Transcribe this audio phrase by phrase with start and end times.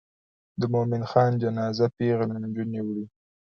[0.59, 3.05] د مومن خان جنازه پیغلې نجونې وړي.